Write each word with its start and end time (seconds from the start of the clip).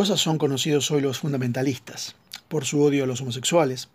cosas 0.00 0.18
son 0.18 0.38
conocidos 0.38 0.90
hoy 0.90 1.02
los 1.02 1.18
fundamentalistas? 1.18 2.14
Por 2.48 2.64
su 2.64 2.80
odio 2.80 3.04
a 3.04 3.06
los 3.06 3.20
homosexuales, 3.20 3.90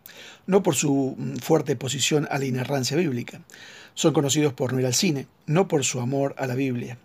no 0.45 0.61
por 0.61 0.75
su 0.75 1.15
mm, 1.17 1.37
fuerte 1.37 1.75
posición 1.75 2.27
a 2.29 2.37
la 2.37 2.45
inerrancia 2.45 2.95
bíblica. 2.95 3.41
Son 3.95 4.13
conocidos 4.13 4.53
por 4.53 4.71
no 4.71 4.79
ir 4.79 4.85
al 4.85 4.93
cine, 4.93 5.25
no 5.47 5.67
por 5.67 5.83
su 5.83 5.99
amor 5.99 6.35
a 6.37 6.45
la 6.45 6.53
Biblia. 6.53 6.99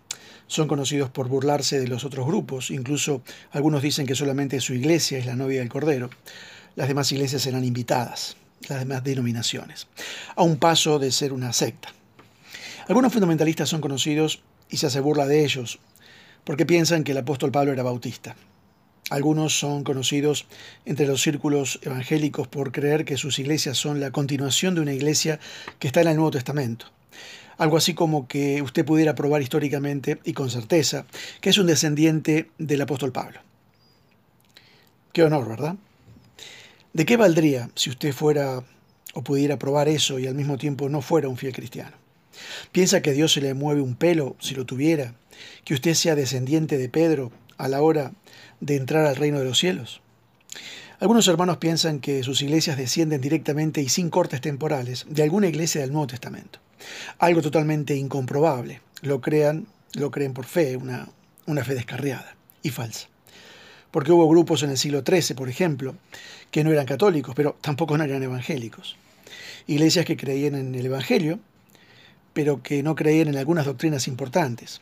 Son 0.45 0.67
conocidos 0.67 1.09
por 1.09 1.29
burlarse 1.29 1.79
de 1.79 1.87
los 1.87 2.05
otros 2.05 2.27
grupos, 2.27 2.69
incluso 2.69 3.23
algunos 3.49 3.81
dicen 3.81 4.05
que 4.05 4.13
solamente 4.13 4.61
su 4.61 4.75
iglesia 4.75 5.17
es 5.17 5.25
la 5.25 5.35
novia 5.35 5.61
del 5.61 5.69
Cordero. 5.69 6.11
Las 6.75 6.87
demás 6.87 7.11
iglesias 7.11 7.41
serán 7.41 7.63
invitadas, 7.63 8.37
las 8.69 8.77
demás 8.77 9.03
denominaciones, 9.03 9.87
a 10.35 10.43
un 10.43 10.57
paso 10.57 10.99
de 10.99 11.11
ser 11.11 11.33
una 11.33 11.53
secta. 11.53 11.91
Algunos 12.87 13.11
fundamentalistas 13.11 13.67
son 13.67 13.81
conocidos 13.81 14.43
y 14.69 14.77
se 14.77 14.85
hace 14.85 14.99
burla 14.99 15.25
de 15.25 15.43
ellos, 15.43 15.79
porque 16.43 16.67
piensan 16.67 17.03
que 17.03 17.13
el 17.13 17.17
apóstol 17.17 17.51
Pablo 17.51 17.71
era 17.71 17.81
bautista. 17.81 18.35
Algunos 19.11 19.59
son 19.59 19.83
conocidos 19.83 20.45
entre 20.85 21.05
los 21.05 21.21
círculos 21.21 21.81
evangélicos 21.81 22.47
por 22.47 22.71
creer 22.71 23.03
que 23.03 23.17
sus 23.17 23.39
iglesias 23.39 23.77
son 23.77 23.99
la 23.99 24.11
continuación 24.11 24.73
de 24.73 24.79
una 24.79 24.93
iglesia 24.93 25.37
que 25.79 25.87
está 25.87 25.99
en 25.99 26.07
el 26.07 26.15
Nuevo 26.15 26.31
Testamento. 26.31 26.85
Algo 27.57 27.75
así 27.75 27.93
como 27.93 28.29
que 28.29 28.61
usted 28.61 28.85
pudiera 28.85 29.13
probar 29.13 29.41
históricamente 29.41 30.19
y 30.23 30.31
con 30.31 30.49
certeza 30.49 31.05
que 31.41 31.49
es 31.49 31.57
un 31.57 31.67
descendiente 31.67 32.51
del 32.57 32.83
apóstol 32.83 33.11
Pablo. 33.11 33.41
Qué 35.11 35.23
honor, 35.23 35.45
¿verdad? 35.45 35.75
¿De 36.93 37.05
qué 37.05 37.17
valdría 37.17 37.69
si 37.75 37.89
usted 37.89 38.13
fuera 38.13 38.63
o 39.13 39.23
pudiera 39.25 39.59
probar 39.59 39.89
eso 39.89 40.19
y 40.19 40.27
al 40.27 40.35
mismo 40.35 40.57
tiempo 40.57 40.87
no 40.87 41.01
fuera 41.01 41.27
un 41.27 41.35
fiel 41.35 41.51
cristiano? 41.51 41.97
¿Piensa 42.71 43.01
que 43.01 43.11
Dios 43.11 43.33
se 43.33 43.41
le 43.41 43.55
mueve 43.55 43.81
un 43.81 43.95
pelo 43.95 44.37
si 44.39 44.55
lo 44.55 44.65
tuviera? 44.65 45.15
¿Que 45.65 45.73
usted 45.73 45.95
sea 45.95 46.15
descendiente 46.15 46.77
de 46.77 46.87
Pedro 46.87 47.33
a 47.57 47.67
la 47.67 47.81
hora 47.81 48.13
de 48.61 48.77
entrar 48.77 49.05
al 49.05 49.17
reino 49.17 49.39
de 49.39 49.45
los 49.45 49.59
cielos? 49.59 50.01
Algunos 51.01 51.27
hermanos 51.27 51.57
piensan 51.57 51.99
que 51.99 52.23
sus 52.23 52.41
iglesias 52.43 52.77
descienden 52.77 53.21
directamente 53.21 53.81
y 53.81 53.89
sin 53.89 54.09
cortes 54.09 54.39
temporales 54.39 55.05
de 55.09 55.23
alguna 55.23 55.47
iglesia 55.47 55.81
del 55.81 55.91
Nuevo 55.91 56.07
Testamento. 56.07 56.59
Algo 57.17 57.41
totalmente 57.41 57.95
incomprobable. 57.95 58.81
Lo 59.01 59.19
crean, 59.19 59.65
lo 59.93 60.11
creen 60.11 60.33
por 60.33 60.45
fe, 60.45 60.77
una, 60.77 61.09
una 61.47 61.63
fe 61.63 61.73
descarriada 61.73 62.35
y 62.61 62.69
falsa. 62.69 63.07
Porque 63.89 64.11
hubo 64.11 64.29
grupos 64.29 64.61
en 64.63 64.69
el 64.69 64.77
siglo 64.77 65.03
XIII, 65.05 65.35
por 65.35 65.49
ejemplo, 65.49 65.95
que 66.51 66.63
no 66.63 66.71
eran 66.71 66.85
católicos, 66.85 67.33
pero 67.35 67.57
tampoco 67.61 67.97
no 67.97 68.03
eran 68.03 68.21
evangélicos. 68.21 68.95
Iglesias 69.65 70.05
que 70.05 70.17
creían 70.17 70.55
en 70.55 70.75
el 70.75 70.85
Evangelio, 70.85 71.39
pero 72.33 72.61
que 72.61 72.83
no 72.83 72.95
creían 72.95 73.29
en 73.29 73.37
algunas 73.37 73.65
doctrinas 73.65 74.07
importantes. 74.07 74.81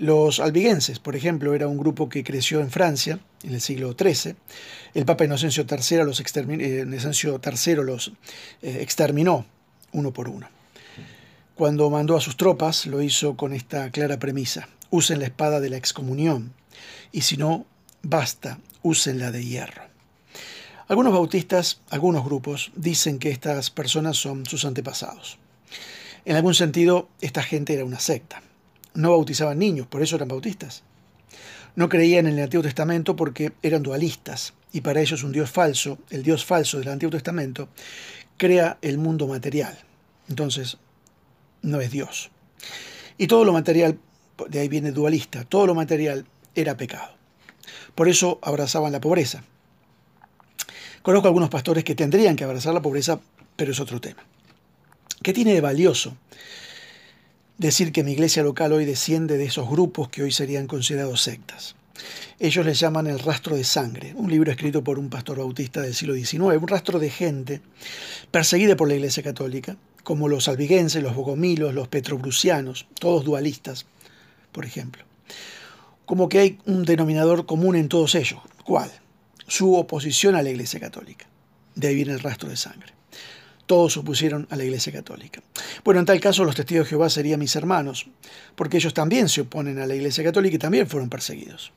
Los 0.00 0.40
albigenses, 0.40 0.98
por 0.98 1.14
ejemplo, 1.14 1.54
era 1.54 1.68
un 1.68 1.76
grupo 1.76 2.08
que 2.08 2.24
creció 2.24 2.60
en 2.60 2.70
Francia 2.70 3.20
en 3.42 3.52
el 3.52 3.60
siglo 3.60 3.92
XIII. 3.92 4.34
El 4.94 5.04
Papa 5.04 5.26
Inocencio 5.26 5.66
III 5.70 6.04
los, 6.04 6.20
eh, 6.20 7.76
los 7.84 8.12
eh, 8.62 8.78
exterminó 8.80 9.44
uno 9.92 10.10
por 10.10 10.30
uno. 10.30 10.48
Cuando 11.54 11.90
mandó 11.90 12.16
a 12.16 12.22
sus 12.22 12.38
tropas, 12.38 12.86
lo 12.86 13.02
hizo 13.02 13.36
con 13.36 13.52
esta 13.52 13.90
clara 13.90 14.18
premisa. 14.18 14.70
Usen 14.88 15.18
la 15.18 15.26
espada 15.26 15.60
de 15.60 15.68
la 15.68 15.76
excomunión, 15.76 16.54
y 17.12 17.20
si 17.20 17.36
no, 17.36 17.66
basta, 18.00 18.58
usen 18.80 19.18
la 19.18 19.30
de 19.30 19.44
hierro. 19.44 19.82
Algunos 20.88 21.12
bautistas, 21.12 21.82
algunos 21.90 22.24
grupos, 22.24 22.72
dicen 22.74 23.18
que 23.18 23.28
estas 23.28 23.68
personas 23.68 24.16
son 24.16 24.46
sus 24.46 24.64
antepasados. 24.64 25.36
En 26.24 26.36
algún 26.36 26.54
sentido, 26.54 27.10
esta 27.20 27.42
gente 27.42 27.74
era 27.74 27.84
una 27.84 28.00
secta. 28.00 28.42
No 29.00 29.12
bautizaban 29.12 29.58
niños, 29.58 29.86
por 29.86 30.02
eso 30.02 30.16
eran 30.16 30.28
bautistas. 30.28 30.82
No 31.74 31.88
creían 31.88 32.26
en 32.26 32.34
el 32.34 32.44
Antiguo 32.44 32.62
Testamento 32.62 33.16
porque 33.16 33.52
eran 33.62 33.82
dualistas, 33.82 34.52
y 34.74 34.82
para 34.82 35.00
ellos 35.00 35.22
un 35.22 35.32
Dios 35.32 35.50
falso, 35.50 35.96
el 36.10 36.22
Dios 36.22 36.44
falso 36.44 36.78
del 36.78 36.88
Antiguo 36.88 37.10
Testamento, 37.10 37.70
crea 38.36 38.76
el 38.82 38.98
mundo 38.98 39.26
material. 39.26 39.78
Entonces, 40.28 40.76
no 41.62 41.80
es 41.80 41.90
Dios. 41.90 42.30
Y 43.16 43.26
todo 43.26 43.46
lo 43.46 43.54
material, 43.54 43.98
de 44.50 44.60
ahí 44.60 44.68
viene 44.68 44.92
dualista, 44.92 45.44
todo 45.44 45.66
lo 45.66 45.74
material 45.74 46.26
era 46.54 46.76
pecado. 46.76 47.14
Por 47.94 48.06
eso 48.06 48.38
abrazaban 48.42 48.92
la 48.92 49.00
pobreza. 49.00 49.44
Conozco 51.00 51.28
algunos 51.28 51.48
pastores 51.48 51.84
que 51.84 51.94
tendrían 51.94 52.36
que 52.36 52.44
abrazar 52.44 52.74
la 52.74 52.82
pobreza, 52.82 53.18
pero 53.56 53.72
es 53.72 53.80
otro 53.80 53.98
tema. 53.98 54.22
¿Qué 55.22 55.32
tiene 55.32 55.54
de 55.54 55.62
valioso 55.62 56.18
decir 57.60 57.92
que 57.92 58.02
mi 58.02 58.12
iglesia 58.12 58.42
local 58.42 58.72
hoy 58.72 58.86
desciende 58.86 59.36
de 59.36 59.44
esos 59.44 59.68
grupos 59.68 60.08
que 60.08 60.22
hoy 60.22 60.32
serían 60.32 60.66
considerados 60.66 61.20
sectas? 61.20 61.76
Ellos 62.38 62.64
les 62.64 62.80
llaman 62.80 63.06
el 63.06 63.18
rastro 63.18 63.54
de 63.54 63.64
sangre, 63.64 64.14
un 64.16 64.30
libro 64.30 64.50
escrito 64.50 64.82
por 64.82 64.98
un 64.98 65.10
pastor 65.10 65.38
bautista 65.38 65.82
del 65.82 65.94
siglo 65.94 66.14
XIX, 66.14 66.56
un 66.58 66.68
rastro 66.68 66.98
de 66.98 67.10
gente 67.10 67.60
perseguida 68.30 68.76
por 68.76 68.88
la 68.88 68.94
Iglesia 68.94 69.22
Católica, 69.22 69.76
como 70.02 70.28
los 70.28 70.48
albigenses, 70.48 71.02
los 71.02 71.14
bogomilos, 71.14 71.74
los 71.74 71.88
petrobrusianos, 71.88 72.86
todos 72.98 73.26
dualistas, 73.26 73.84
por 74.52 74.64
ejemplo. 74.64 75.04
Como 76.06 76.30
que 76.30 76.38
hay 76.38 76.58
un 76.64 76.86
denominador 76.86 77.44
común 77.44 77.76
en 77.76 77.90
todos 77.90 78.14
ellos. 78.14 78.40
¿Cuál? 78.64 78.90
Su 79.46 79.74
oposición 79.74 80.34
a 80.34 80.42
la 80.42 80.48
Iglesia 80.48 80.80
Católica. 80.80 81.26
De 81.74 81.88
ahí 81.88 81.94
viene 81.94 82.12
el 82.12 82.20
rastro 82.20 82.48
de 82.48 82.56
sangre 82.56 82.94
todos 83.70 83.96
opusieron 83.98 84.48
a 84.50 84.56
la 84.56 84.64
Iglesia 84.64 84.92
Católica. 84.92 85.44
Bueno, 85.84 86.00
en 86.00 86.06
tal 86.06 86.18
caso 86.18 86.42
los 86.42 86.56
testigos 86.56 86.86
de 86.86 86.90
Jehová 86.90 87.08
serían 87.08 87.38
mis 87.38 87.54
hermanos, 87.54 88.08
porque 88.56 88.78
ellos 88.78 88.92
también 88.92 89.28
se 89.28 89.42
oponen 89.42 89.78
a 89.78 89.86
la 89.86 89.94
Iglesia 89.94 90.24
Católica 90.24 90.56
y 90.56 90.58
también 90.58 90.88
fueron 90.88 91.08
perseguidos. 91.08 91.70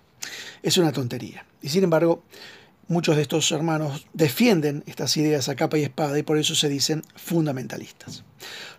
Es 0.64 0.80
una 0.80 0.92
tontería. 0.92 1.46
Y 1.62 1.70
sin 1.70 1.84
embargo, 1.84 2.24
muchos 2.88 3.16
de 3.16 3.22
estos 3.22 3.52
hermanos 3.52 4.08
defienden 4.12 4.84
estas 4.88 5.16
ideas 5.18 5.50
a 5.50 5.56
capa 5.56 5.78
y 5.78 5.84
espada 5.84 6.18
y 6.18 6.24
por 6.24 6.40
eso 6.40 6.56
se 6.56 6.68
dicen 6.68 7.04
fundamentalistas. 7.16 8.24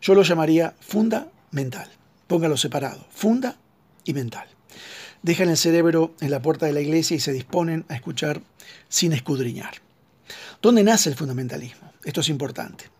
Yo 0.02 0.16
lo 0.16 0.24
llamaría 0.24 0.74
fundamental. 0.80 1.88
Póngalo 2.26 2.56
separado. 2.56 3.06
Funda 3.10 3.56
y 4.04 4.12
mental. 4.12 4.48
Dejan 5.22 5.50
el 5.50 5.56
cerebro 5.56 6.16
en 6.20 6.32
la 6.32 6.42
puerta 6.42 6.66
de 6.66 6.72
la 6.72 6.80
iglesia 6.80 7.16
y 7.16 7.20
se 7.20 7.32
disponen 7.32 7.84
a 7.88 7.94
escuchar 7.94 8.42
sin 8.88 9.12
escudriñar. 9.12 9.74
¿Dónde 10.60 10.82
nace 10.82 11.10
el 11.10 11.14
fundamentalismo? 11.14 11.92
Esto 12.02 12.20
es 12.20 12.28
importante. 12.28 12.92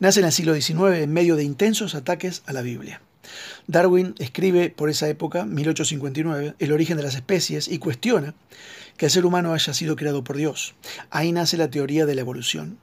Nace 0.00 0.20
en 0.20 0.26
el 0.26 0.32
siglo 0.32 0.54
XIX 0.54 0.98
en 1.02 1.12
medio 1.12 1.36
de 1.36 1.44
intensos 1.44 1.94
ataques 1.94 2.42
a 2.46 2.52
la 2.52 2.62
Biblia. 2.62 3.00
Darwin 3.66 4.14
escribe 4.18 4.70
por 4.70 4.90
esa 4.90 5.08
época, 5.08 5.44
1859, 5.44 6.54
El 6.58 6.72
origen 6.72 6.96
de 6.96 7.02
las 7.02 7.14
especies 7.14 7.68
y 7.68 7.78
cuestiona 7.78 8.34
que 8.96 9.06
el 9.06 9.12
ser 9.12 9.24
humano 9.24 9.52
haya 9.52 9.72
sido 9.74 9.96
creado 9.96 10.24
por 10.24 10.36
Dios. 10.36 10.74
Ahí 11.10 11.32
nace 11.32 11.56
la 11.56 11.70
teoría 11.70 12.06
de 12.06 12.14
la 12.14 12.20
evolución. 12.20 12.78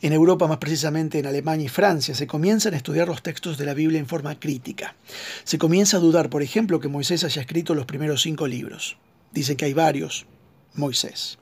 En 0.00 0.12
Europa, 0.12 0.46
más 0.46 0.58
precisamente 0.58 1.18
en 1.18 1.26
Alemania 1.26 1.66
y 1.66 1.68
Francia, 1.68 2.14
se 2.14 2.28
comienzan 2.28 2.74
a 2.74 2.76
estudiar 2.76 3.08
los 3.08 3.22
textos 3.22 3.58
de 3.58 3.66
la 3.66 3.74
Biblia 3.74 3.98
en 3.98 4.06
forma 4.06 4.38
crítica. 4.38 4.94
Se 5.42 5.58
comienza 5.58 5.96
a 5.96 6.00
dudar, 6.00 6.30
por 6.30 6.42
ejemplo, 6.42 6.78
que 6.78 6.88
Moisés 6.88 7.24
haya 7.24 7.42
escrito 7.42 7.74
los 7.74 7.86
primeros 7.86 8.22
cinco 8.22 8.46
libros. 8.46 8.96
Dicen 9.32 9.56
que 9.56 9.64
hay 9.64 9.74
varios 9.74 10.26
Moisés. 10.74 11.38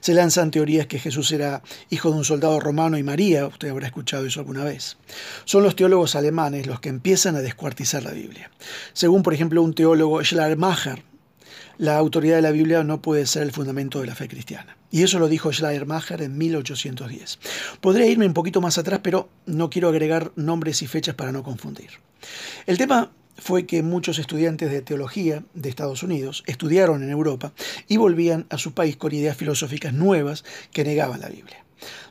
Se 0.00 0.14
lanzan 0.14 0.50
teorías 0.50 0.86
que 0.86 0.98
Jesús 0.98 1.30
era 1.32 1.62
hijo 1.90 2.10
de 2.10 2.16
un 2.16 2.24
soldado 2.24 2.60
romano 2.60 2.98
y 2.98 3.02
María, 3.02 3.46
usted 3.46 3.70
habrá 3.70 3.86
escuchado 3.86 4.26
eso 4.26 4.40
alguna 4.40 4.64
vez. 4.64 4.96
Son 5.44 5.62
los 5.62 5.76
teólogos 5.76 6.14
alemanes 6.14 6.66
los 6.66 6.80
que 6.80 6.88
empiezan 6.88 7.36
a 7.36 7.40
descuartizar 7.40 8.02
la 8.02 8.12
Biblia. 8.12 8.50
Según, 8.92 9.22
por 9.22 9.34
ejemplo, 9.34 9.62
un 9.62 9.74
teólogo, 9.74 10.22
Schleiermacher, 10.24 11.02
la 11.78 11.96
autoridad 11.96 12.36
de 12.36 12.42
la 12.42 12.50
Biblia 12.50 12.84
no 12.84 13.00
puede 13.00 13.26
ser 13.26 13.42
el 13.42 13.52
fundamento 13.52 14.00
de 14.00 14.06
la 14.06 14.14
fe 14.14 14.28
cristiana. 14.28 14.76
Y 14.90 15.02
eso 15.02 15.18
lo 15.18 15.28
dijo 15.28 15.52
Schleiermacher 15.52 16.20
en 16.20 16.36
1810. 16.36 17.38
Podría 17.80 18.06
irme 18.06 18.26
un 18.26 18.34
poquito 18.34 18.60
más 18.60 18.76
atrás, 18.76 19.00
pero 19.02 19.30
no 19.46 19.70
quiero 19.70 19.88
agregar 19.88 20.32
nombres 20.36 20.82
y 20.82 20.86
fechas 20.86 21.14
para 21.14 21.32
no 21.32 21.42
confundir. 21.42 21.90
El 22.66 22.76
tema 22.76 23.10
fue 23.40 23.66
que 23.66 23.82
muchos 23.82 24.18
estudiantes 24.18 24.70
de 24.70 24.82
teología 24.82 25.42
de 25.54 25.68
Estados 25.68 26.02
Unidos 26.02 26.44
estudiaron 26.46 27.02
en 27.02 27.10
Europa 27.10 27.52
y 27.88 27.96
volvían 27.96 28.46
a 28.50 28.58
su 28.58 28.72
país 28.72 28.96
con 28.96 29.12
ideas 29.12 29.36
filosóficas 29.36 29.92
nuevas 29.92 30.44
que 30.72 30.84
negaban 30.84 31.20
la 31.20 31.28
Biblia. 31.28 31.64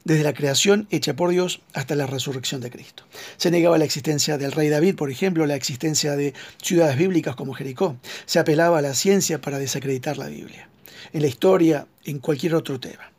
Desde 0.04 0.24
la 0.24 0.34
creación 0.34 0.88
hecha 0.90 1.16
por 1.16 1.30
Dios 1.30 1.62
hasta 1.74 1.96
la 1.96 2.08
resurrección 2.08 2.62
de 2.62 2.72
Cristo. 2.72 3.04
Se 3.38 3.52
negaba 3.52 3.78
la 3.78 3.86
existencia 3.86 4.38
del 4.38 4.52
rey 4.52 4.70
David, 4.70 4.96
por 4.96 5.12
ejemplo, 5.12 5.46
la 5.46 5.56
existencia 5.56 6.16
de 6.16 6.34
ciudades 6.62 6.98
bíblicas 6.98 7.36
como 7.36 7.54
Jericó. 7.54 7.98
Se 8.26 8.40
apelaba 8.40 8.80
a 8.80 8.82
la 8.82 8.96
ciencia 8.96 9.40
para 9.40 9.60
desacreditar 9.60 10.18
la 10.18 10.28
Biblia. 10.28 10.70
En 11.14 11.22
la 11.22 11.28
historia, 11.28 11.88
en 12.06 12.20
cualquier 12.20 12.56
otro 12.56 12.80
tema. 12.80 13.12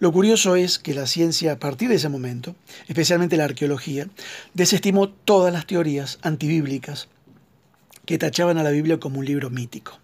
Lo 0.00 0.12
curioso 0.12 0.56
es 0.56 0.78
que 0.78 0.94
la 0.94 1.06
ciencia 1.06 1.52
a 1.52 1.58
partir 1.58 1.88
de 1.88 1.96
ese 1.96 2.08
momento, 2.08 2.56
especialmente 2.88 3.36
la 3.36 3.44
arqueología, 3.44 4.08
desestimó 4.52 5.08
todas 5.08 5.52
las 5.52 5.66
teorías 5.66 6.18
antibíblicas 6.22 7.08
que 8.06 8.18
tachaban 8.18 8.58
a 8.58 8.62
la 8.62 8.70
Biblia 8.70 9.00
como 9.00 9.18
un 9.18 9.24
libro 9.24 9.50
mítico. 9.50 9.98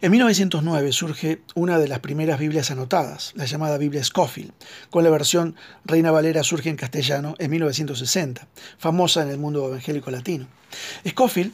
En 0.00 0.10
1909 0.10 0.92
surge 0.92 1.40
una 1.54 1.78
de 1.78 1.88
las 1.88 2.00
primeras 2.00 2.38
Biblias 2.38 2.70
anotadas, 2.70 3.32
la 3.36 3.46
llamada 3.46 3.78
Biblia 3.78 4.04
Scofield, 4.04 4.52
con 4.90 5.04
la 5.04 5.10
versión 5.10 5.56
Reina 5.84 6.10
Valera 6.10 6.42
surge 6.42 6.68
en 6.68 6.76
castellano 6.76 7.36
en 7.38 7.50
1960, 7.50 8.46
famosa 8.76 9.22
en 9.22 9.30
el 9.30 9.38
mundo 9.38 9.66
evangélico 9.66 10.10
latino. 10.10 10.46
Scofield 11.08 11.52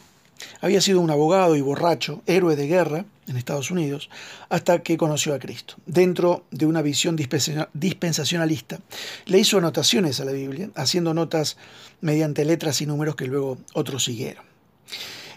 Había 0.62 0.80
sido 0.80 1.00
un 1.00 1.10
abogado 1.10 1.54
y 1.54 1.60
borracho, 1.60 2.22
héroe 2.26 2.56
de 2.56 2.66
guerra 2.66 3.04
en 3.28 3.36
Estados 3.36 3.70
Unidos, 3.70 4.08
hasta 4.48 4.82
que 4.82 4.96
conoció 4.96 5.34
a 5.34 5.38
Cristo. 5.38 5.74
Dentro 5.86 6.44
de 6.50 6.66
una 6.66 6.82
visión 6.82 7.16
dispensacionalista, 7.16 8.80
le 9.26 9.38
hizo 9.38 9.58
anotaciones 9.58 10.18
a 10.18 10.24
la 10.24 10.32
Biblia, 10.32 10.70
haciendo 10.74 11.14
notas 11.14 11.56
mediante 12.00 12.44
letras 12.44 12.80
y 12.80 12.86
números 12.86 13.16
que 13.16 13.26
luego 13.26 13.58
otros 13.74 14.04
siguieron. 14.04 14.49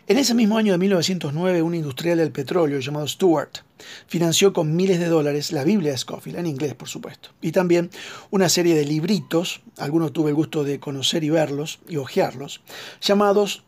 En 0.06 0.18
ese 0.18 0.34
mismo 0.34 0.58
año 0.58 0.74
de 0.74 0.78
1909, 0.80 1.62
un 1.62 1.76
industrial 1.76 2.18
del 2.18 2.34
petróleo 2.34 2.80
llamado 2.82 3.08
Stuart 3.08 3.60
financió 4.08 4.52
con 4.52 4.76
miles 4.76 5.00
de 5.00 5.08
dólares 5.08 5.54
la 5.54 5.64
Biblia 5.64 5.92
de 5.92 5.98
Scofield, 5.98 6.40
en 6.40 6.46
inglés 6.46 6.74
por 6.76 6.90
supuesto, 6.90 7.30
y 7.42 7.54
también 7.54 7.90
una 8.30 8.50
serie 8.50 8.76
de 8.76 8.84
libritos, 8.84 9.62
algunos 9.78 10.12
tuve 10.12 10.32
el 10.32 10.36
gusto 10.36 10.66
de 10.66 10.80
conocer 10.80 11.24
y 11.24 11.30
verlos 11.30 11.80
y 11.88 11.96
hojearlos, 11.96 12.62
llamados 13.02 13.64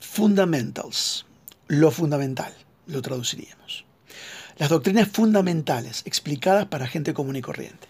Fundamentals, 0.00 1.24
lo 1.68 1.92
fundamental, 1.92 2.52
lo 2.88 3.00
traduciríamos. 3.00 3.84
Las 4.58 4.70
doctrinas 4.70 5.08
fundamentales 5.08 6.02
explicadas 6.04 6.66
para 6.66 6.88
gente 6.88 7.14
común 7.14 7.36
y 7.36 7.42
corriente 7.42 7.86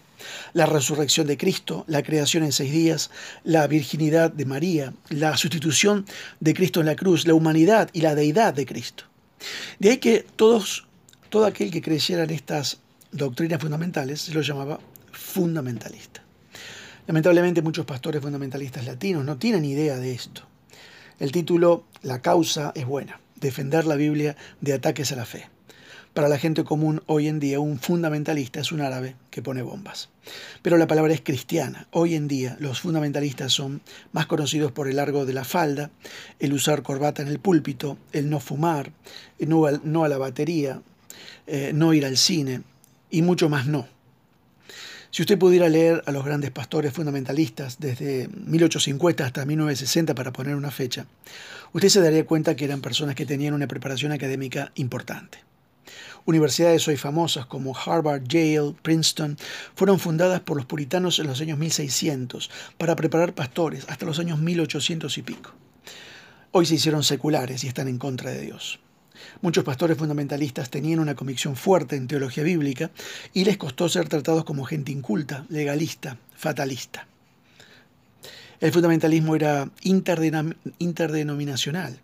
la 0.53 0.65
resurrección 0.65 1.27
de 1.27 1.37
Cristo, 1.37 1.83
la 1.87 2.03
creación 2.03 2.43
en 2.43 2.51
seis 2.51 2.71
días, 2.71 3.11
la 3.43 3.67
virginidad 3.67 4.31
de 4.31 4.45
María, 4.45 4.93
la 5.09 5.37
sustitución 5.37 6.05
de 6.39 6.53
Cristo 6.53 6.79
en 6.79 6.85
la 6.87 6.95
cruz, 6.95 7.27
la 7.27 7.33
humanidad 7.33 7.89
y 7.93 8.01
la 8.01 8.15
deidad 8.15 8.53
de 8.53 8.65
Cristo. 8.65 9.05
De 9.79 9.91
ahí 9.91 9.97
que 9.97 10.25
todos, 10.35 10.87
todo 11.29 11.45
aquel 11.45 11.71
que 11.71 11.81
creyera 11.81 12.23
en 12.23 12.31
estas 12.31 12.79
doctrinas 13.11 13.61
fundamentales 13.61 14.21
se 14.21 14.33
lo 14.33 14.41
llamaba 14.41 14.79
fundamentalista. 15.11 16.23
Lamentablemente 17.07 17.61
muchos 17.61 17.85
pastores 17.85 18.21
fundamentalistas 18.21 18.85
latinos 18.85 19.23
no 19.23 19.37
tienen 19.37 19.63
idea 19.63 19.97
de 19.97 20.11
esto. 20.11 20.43
El 21.19 21.31
título 21.31 21.85
La 22.01 22.21
causa 22.21 22.71
es 22.75 22.85
buena, 22.85 23.19
defender 23.35 23.85
la 23.85 23.95
Biblia 23.95 24.35
de 24.61 24.73
ataques 24.73 25.11
a 25.11 25.15
la 25.15 25.25
fe. 25.25 25.49
Para 26.17 26.29
la 26.29 26.39
gente 26.39 26.63
común 26.63 27.03
hoy 27.05 27.27
en 27.27 27.39
día 27.39 27.59
un 27.59 27.77
fundamentalista 27.77 28.59
es 28.59 28.71
un 28.71 28.81
árabe 28.81 29.13
que 29.29 29.43
pone 29.43 29.61
bombas. 29.61 30.09
Pero 30.63 30.79
la 30.79 30.87
palabra 30.87 31.13
es 31.13 31.21
cristiana. 31.21 31.85
Hoy 31.91 32.15
en 32.15 32.27
día 32.27 32.57
los 32.59 32.81
fundamentalistas 32.81 33.53
son 33.53 33.81
más 34.13 34.25
conocidos 34.25 34.71
por 34.71 34.87
el 34.87 34.95
largo 34.95 35.27
de 35.27 35.33
la 35.33 35.43
falda, 35.43 35.91
el 36.39 36.53
usar 36.53 36.81
corbata 36.81 37.21
en 37.21 37.27
el 37.27 37.37
púlpito, 37.37 37.99
el 38.13 38.31
no 38.31 38.39
fumar, 38.39 38.91
no, 39.37 39.67
no 39.83 40.05
a 40.05 40.09
la 40.09 40.17
batería, 40.17 40.81
eh, 41.45 41.69
no 41.75 41.93
ir 41.93 42.03
al 42.03 42.17
cine 42.17 42.63
y 43.11 43.21
mucho 43.21 43.47
más 43.47 43.67
no. 43.67 43.87
Si 45.11 45.21
usted 45.21 45.37
pudiera 45.37 45.69
leer 45.69 46.01
a 46.07 46.11
los 46.11 46.25
grandes 46.25 46.49
pastores 46.49 46.93
fundamentalistas 46.93 47.79
desde 47.79 48.27
1850 48.27 49.23
hasta 49.23 49.45
1960 49.45 50.15
para 50.15 50.33
poner 50.33 50.55
una 50.55 50.71
fecha, 50.71 51.05
usted 51.73 51.89
se 51.89 52.01
daría 52.01 52.25
cuenta 52.25 52.55
que 52.55 52.65
eran 52.65 52.81
personas 52.81 53.13
que 53.13 53.27
tenían 53.27 53.53
una 53.53 53.67
preparación 53.67 54.13
académica 54.13 54.71
importante. 54.73 55.45
Universidades 56.25 56.87
hoy 56.87 56.97
famosas 56.97 57.45
como 57.45 57.77
Harvard, 57.77 58.23
Yale, 58.27 58.75
Princeton 58.81 59.37
fueron 59.75 59.99
fundadas 59.99 60.41
por 60.41 60.57
los 60.57 60.65
puritanos 60.65 61.19
en 61.19 61.27
los 61.27 61.39
años 61.41 61.57
1600 61.57 62.49
para 62.77 62.95
preparar 62.95 63.33
pastores 63.33 63.85
hasta 63.87 64.05
los 64.05 64.19
años 64.19 64.39
1800 64.39 65.17
y 65.17 65.21
pico. 65.21 65.53
Hoy 66.51 66.65
se 66.65 66.75
hicieron 66.75 67.03
seculares 67.03 67.63
y 67.63 67.67
están 67.67 67.87
en 67.87 67.97
contra 67.97 68.31
de 68.31 68.41
Dios. 68.41 68.79
Muchos 69.41 69.63
pastores 69.63 69.97
fundamentalistas 69.97 70.69
tenían 70.69 70.99
una 70.99 71.15
convicción 71.15 71.55
fuerte 71.55 71.95
en 71.95 72.07
teología 72.07 72.43
bíblica 72.43 72.91
y 73.33 73.45
les 73.45 73.57
costó 73.57 73.89
ser 73.89 74.09
tratados 74.09 74.43
como 74.43 74.65
gente 74.65 74.91
inculta, 74.91 75.45
legalista, 75.49 76.17
fatalista. 76.35 77.07
El 78.59 78.71
fundamentalismo 78.71 79.35
era 79.35 79.69
interdenominacional 79.83 81.99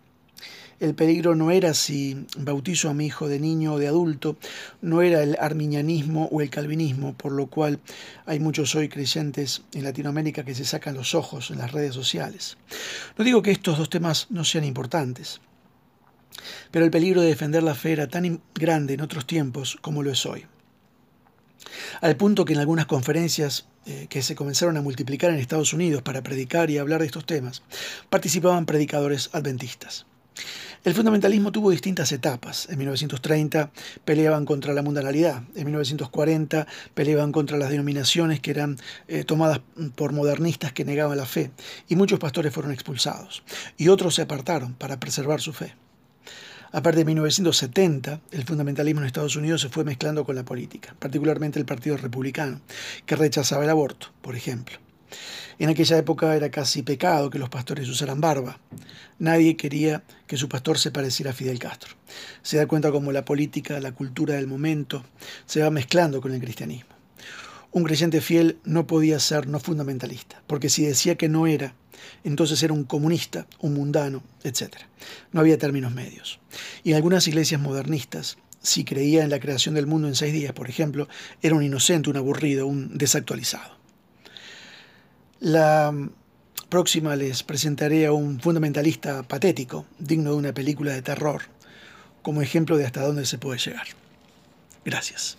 el 0.84 0.94
peligro 0.94 1.34
no 1.34 1.50
era 1.50 1.72
si 1.72 2.26
bautizo 2.36 2.90
a 2.90 2.94
mi 2.94 3.06
hijo 3.06 3.26
de 3.26 3.40
niño 3.40 3.74
o 3.74 3.78
de 3.78 3.88
adulto, 3.88 4.36
no 4.82 5.00
era 5.00 5.22
el 5.22 5.36
arminianismo 5.40 6.28
o 6.30 6.42
el 6.42 6.50
calvinismo, 6.50 7.14
por 7.14 7.32
lo 7.32 7.46
cual 7.46 7.80
hay 8.26 8.38
muchos 8.38 8.74
hoy 8.74 8.88
creyentes 8.90 9.62
en 9.72 9.84
Latinoamérica 9.84 10.44
que 10.44 10.54
se 10.54 10.66
sacan 10.66 10.94
los 10.94 11.14
ojos 11.14 11.50
en 11.50 11.58
las 11.58 11.72
redes 11.72 11.94
sociales. 11.94 12.58
No 13.16 13.24
digo 13.24 13.42
que 13.42 13.50
estos 13.50 13.78
dos 13.78 13.88
temas 13.88 14.26
no 14.28 14.44
sean 14.44 14.64
importantes, 14.64 15.40
pero 16.70 16.84
el 16.84 16.90
peligro 16.90 17.22
de 17.22 17.28
defender 17.28 17.62
la 17.62 17.74
fe 17.74 17.92
era 17.92 18.08
tan 18.08 18.42
grande 18.54 18.94
en 18.94 19.00
otros 19.00 19.26
tiempos 19.26 19.78
como 19.80 20.02
lo 20.02 20.12
es 20.12 20.26
hoy. 20.26 20.44
Al 22.02 22.16
punto 22.16 22.44
que 22.44 22.52
en 22.52 22.58
algunas 22.58 22.84
conferencias 22.84 23.66
eh, 23.86 24.06
que 24.10 24.22
se 24.22 24.34
comenzaron 24.34 24.76
a 24.76 24.82
multiplicar 24.82 25.30
en 25.30 25.38
Estados 25.38 25.72
Unidos 25.72 26.02
para 26.02 26.22
predicar 26.22 26.70
y 26.70 26.76
hablar 26.76 27.00
de 27.00 27.06
estos 27.06 27.24
temas, 27.24 27.62
participaban 28.10 28.66
predicadores 28.66 29.30
adventistas. 29.32 30.04
El 30.84 30.92
fundamentalismo 30.92 31.50
tuvo 31.50 31.70
distintas 31.70 32.12
etapas. 32.12 32.68
En 32.68 32.76
1930 32.76 33.70
peleaban 34.04 34.44
contra 34.44 34.74
la 34.74 34.82
mundanalidad, 34.82 35.42
en 35.54 35.64
1940 35.64 36.66
peleaban 36.92 37.32
contra 37.32 37.56
las 37.56 37.70
denominaciones 37.70 38.40
que 38.40 38.50
eran 38.50 38.76
eh, 39.08 39.24
tomadas 39.24 39.62
por 39.96 40.12
modernistas 40.12 40.74
que 40.74 40.84
negaban 40.84 41.16
la 41.16 41.24
fe, 41.24 41.52
y 41.88 41.96
muchos 41.96 42.18
pastores 42.18 42.52
fueron 42.52 42.70
expulsados, 42.70 43.44
y 43.78 43.88
otros 43.88 44.14
se 44.14 44.22
apartaron 44.22 44.74
para 44.74 45.00
preservar 45.00 45.40
su 45.40 45.54
fe. 45.54 45.74
A 46.70 46.82
partir 46.82 46.98
de 46.98 47.04
1970, 47.06 48.20
el 48.32 48.44
fundamentalismo 48.44 49.00
en 49.00 49.06
Estados 49.06 49.36
Unidos 49.36 49.62
se 49.62 49.70
fue 49.70 49.84
mezclando 49.84 50.26
con 50.26 50.36
la 50.36 50.44
política, 50.44 50.94
particularmente 50.98 51.58
el 51.58 51.64
Partido 51.64 51.96
Republicano, 51.96 52.60
que 53.06 53.16
rechazaba 53.16 53.64
el 53.64 53.70
aborto, 53.70 54.08
por 54.20 54.36
ejemplo. 54.36 54.76
En 55.58 55.68
aquella 55.68 55.98
época 55.98 56.34
era 56.34 56.50
casi 56.50 56.82
pecado 56.82 57.30
que 57.30 57.38
los 57.38 57.48
pastores 57.48 57.88
usaran 57.88 58.20
barba. 58.20 58.58
Nadie 59.18 59.56
quería 59.56 60.02
que 60.26 60.36
su 60.36 60.48
pastor 60.48 60.78
se 60.78 60.90
pareciera 60.90 61.30
a 61.30 61.34
Fidel 61.34 61.58
Castro. 61.58 61.94
Se 62.42 62.56
da 62.56 62.66
cuenta 62.66 62.90
cómo 62.90 63.12
la 63.12 63.24
política, 63.24 63.78
la 63.80 63.92
cultura 63.92 64.34
del 64.34 64.46
momento, 64.46 65.04
se 65.46 65.62
va 65.62 65.70
mezclando 65.70 66.20
con 66.20 66.32
el 66.32 66.40
cristianismo. 66.40 66.90
Un 67.70 67.84
creyente 67.84 68.20
fiel 68.20 68.58
no 68.64 68.86
podía 68.86 69.18
ser 69.18 69.48
no 69.48 69.58
fundamentalista, 69.58 70.42
porque 70.46 70.68
si 70.68 70.84
decía 70.84 71.16
que 71.16 71.28
no 71.28 71.48
era, 71.48 71.74
entonces 72.22 72.62
era 72.62 72.72
un 72.72 72.84
comunista, 72.84 73.46
un 73.60 73.74
mundano, 73.74 74.22
etc. 74.44 74.76
No 75.32 75.40
había 75.40 75.58
términos 75.58 75.92
medios. 75.92 76.38
Y 76.84 76.90
en 76.90 76.96
algunas 76.96 77.26
iglesias 77.26 77.60
modernistas, 77.60 78.38
si 78.62 78.84
creía 78.84 79.24
en 79.24 79.30
la 79.30 79.40
creación 79.40 79.74
del 79.74 79.86
mundo 79.86 80.08
en 80.08 80.14
seis 80.14 80.32
días, 80.32 80.52
por 80.52 80.68
ejemplo, 80.68 81.08
era 81.42 81.54
un 81.54 81.62
inocente, 81.62 82.10
un 82.10 82.16
aburrido, 82.16 82.66
un 82.66 82.96
desactualizado. 82.96 83.83
La 85.44 85.92
próxima 86.70 87.16
les 87.16 87.42
presentaré 87.42 88.06
a 88.06 88.12
un 88.12 88.40
fundamentalista 88.40 89.24
patético, 89.24 89.84
digno 89.98 90.30
de 90.30 90.36
una 90.38 90.54
película 90.54 90.94
de 90.94 91.02
terror, 91.02 91.42
como 92.22 92.40
ejemplo 92.40 92.78
de 92.78 92.86
hasta 92.86 93.02
dónde 93.02 93.26
se 93.26 93.36
puede 93.36 93.58
llegar. 93.58 93.88
Gracias. 94.86 95.36